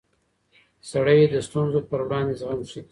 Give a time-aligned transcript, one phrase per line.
[0.91, 2.79] سړی د ستونزو پر وړاندې زغم ښيي